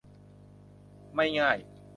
[1.15, 1.57] ไม่ง่าย